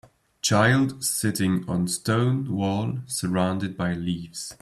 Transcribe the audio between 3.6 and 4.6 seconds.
by leaves